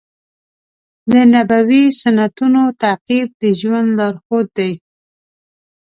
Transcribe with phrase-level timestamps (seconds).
[1.11, 4.71] د نبوي سنتونو تعقیب د ژوند لارښود دی.